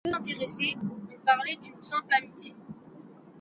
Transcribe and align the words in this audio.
Les 0.03 0.09
deux 0.11 0.17
intéressés 0.17 0.75
ont 0.81 1.23
parlé 1.27 1.59
d'une 1.61 1.79
simple 1.79 2.11
amitié. 2.17 2.55